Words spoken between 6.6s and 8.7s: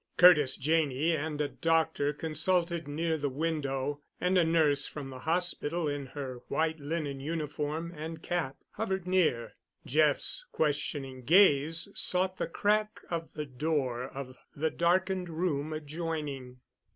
linen uniform and cap,